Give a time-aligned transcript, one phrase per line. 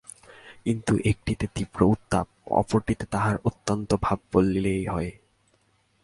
[0.65, 5.11] কিন্তু একটিতে তীব্র উত্তাপ ও অপরটিতে তাহার অত্যন্তাভাব বলিলেই হয়।